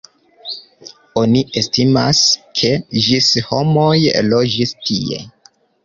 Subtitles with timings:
[1.21, 2.23] Oni estimas,
[2.63, 2.73] ke
[3.09, 3.95] ĝis homoj
[4.35, 5.27] loĝis tie.